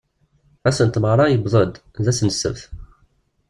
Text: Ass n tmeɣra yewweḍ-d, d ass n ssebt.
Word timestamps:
Ass 0.67 0.79
n 0.81 0.87
tmeɣra 0.89 1.25
yewweḍ-d, 1.29 1.75
d 2.03 2.05
ass 2.11 2.19
n 2.23 2.29
ssebt. 2.35 2.61